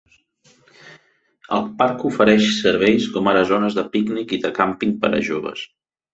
[1.57, 5.65] El parc ofereix serveis com ara zones de pícnic i de càmping per a joves.